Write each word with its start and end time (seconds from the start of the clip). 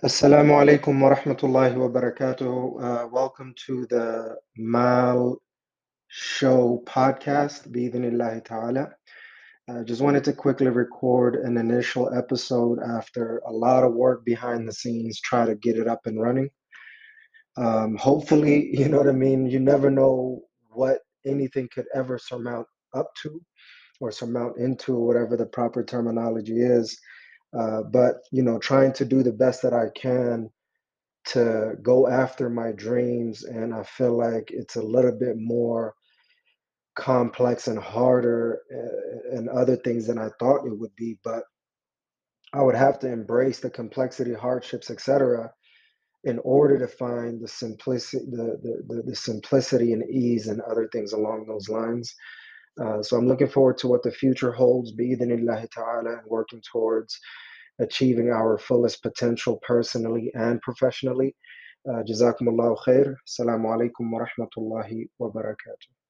Assalamu 0.00 0.52
alaikum 0.52 1.00
wa 1.00 1.12
rahmatullahi 1.12 1.74
wa 1.74 1.88
barakatuh. 1.88 2.44
Uh, 2.80 3.08
welcome 3.08 3.52
to 3.66 3.84
the 3.86 4.36
Maal 4.56 5.38
Show 6.06 6.84
podcast, 6.86 7.72
Bismillah 7.72 8.40
ta'ala. 8.42 8.92
I 9.68 9.82
just 9.82 10.00
wanted 10.00 10.22
to 10.22 10.32
quickly 10.32 10.68
record 10.68 11.34
an 11.34 11.56
initial 11.56 12.14
episode 12.14 12.78
after 12.78 13.38
a 13.38 13.50
lot 13.50 13.82
of 13.82 13.92
work 13.92 14.24
behind 14.24 14.68
the 14.68 14.72
scenes, 14.72 15.20
try 15.20 15.44
to 15.44 15.56
get 15.56 15.76
it 15.76 15.88
up 15.88 16.06
and 16.06 16.22
running. 16.22 16.48
Um, 17.56 17.96
hopefully, 17.96 18.70
you 18.78 18.88
know 18.88 18.98
what 18.98 19.08
I 19.08 19.18
mean? 19.26 19.46
You 19.46 19.58
never 19.58 19.90
know 19.90 20.42
what 20.70 21.00
anything 21.26 21.68
could 21.74 21.86
ever 21.92 22.20
surmount 22.20 22.68
up 22.94 23.12
to 23.22 23.42
or 24.00 24.12
surmount 24.12 24.58
into, 24.58 24.94
whatever 24.94 25.36
the 25.36 25.46
proper 25.46 25.82
terminology 25.82 26.60
is. 26.60 26.96
Uh, 27.56 27.82
but 27.82 28.16
you 28.32 28.42
know, 28.42 28.58
trying 28.58 28.92
to 28.92 29.04
do 29.04 29.22
the 29.22 29.32
best 29.32 29.62
that 29.62 29.72
I 29.72 29.86
can 29.94 30.50
to 31.26 31.74
go 31.82 32.08
after 32.08 32.48
my 32.48 32.72
dreams, 32.72 33.44
and 33.44 33.74
I 33.74 33.82
feel 33.82 34.16
like 34.16 34.50
it's 34.50 34.76
a 34.76 34.82
little 34.82 35.12
bit 35.12 35.36
more 35.36 35.94
complex 36.96 37.68
and 37.68 37.78
harder 37.78 38.60
uh, 38.74 39.36
and 39.36 39.48
other 39.48 39.76
things 39.76 40.06
than 40.06 40.18
I 40.18 40.28
thought 40.38 40.66
it 40.66 40.78
would 40.78 40.94
be. 40.96 41.18
But 41.24 41.44
I 42.52 42.62
would 42.62 42.74
have 42.74 42.98
to 43.00 43.12
embrace 43.12 43.60
the 43.60 43.70
complexity, 43.70 44.34
hardships, 44.34 44.90
etc., 44.90 45.52
in 46.24 46.38
order 46.40 46.78
to 46.78 46.88
find 46.88 47.40
the 47.40 47.48
simplicity, 47.48 48.24
the, 48.30 48.58
the, 48.62 48.94
the, 48.94 49.02
the 49.02 49.16
simplicity 49.16 49.92
and 49.92 50.02
ease 50.10 50.48
and 50.48 50.60
other 50.62 50.88
things 50.92 51.12
along 51.12 51.46
those 51.46 51.68
lines. 51.68 52.14
Uh, 52.80 53.02
so 53.02 53.16
I'm 53.16 53.26
looking 53.26 53.48
forward 53.48 53.78
to 53.78 53.88
what 53.88 54.02
the 54.02 54.10
future 54.10 54.52
holds, 54.52 54.92
bi'idhnillahi 54.94 55.70
ta'ala, 55.70 56.18
and 56.18 56.26
working 56.26 56.62
towards 56.70 57.18
achieving 57.80 58.30
our 58.30 58.58
fullest 58.58 59.02
potential 59.02 59.60
personally 59.66 60.30
and 60.34 60.60
professionally. 60.62 61.34
Uh, 61.88 62.02
Jazakumullahu 62.02 62.76
khair. 62.86 63.14
Assalamu 63.28 63.66
alaikum 63.66 64.10
wa 64.12 64.24
rahmatullahi 64.26 65.08
wa 65.18 65.30
barakatuh. 65.30 66.07